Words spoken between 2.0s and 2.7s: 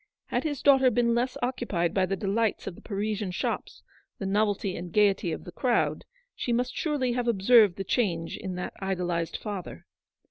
the delights